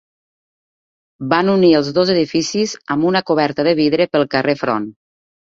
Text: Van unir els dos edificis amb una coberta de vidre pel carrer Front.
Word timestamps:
Van 1.33 1.51
unir 1.55 1.69
els 1.79 1.91
dos 1.97 2.13
edificis 2.15 2.75
amb 2.97 3.09
una 3.11 3.23
coberta 3.33 3.67
de 3.69 3.77
vidre 3.83 4.09
pel 4.17 4.27
carrer 4.35 4.59
Front. 4.65 4.91